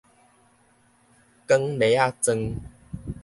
[0.03, 0.03] 捲
[1.77, 2.55] 螺仔旋